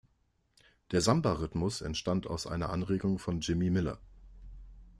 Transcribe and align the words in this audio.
Der 0.89 0.99
Samba-Rhythmus 0.99 1.81
entstand 1.81 2.25
aus 2.25 2.47
einer 2.47 2.71
Anregung 2.71 3.19
von 3.19 3.39
Jimmy 3.39 3.69
Miller. 3.69 3.99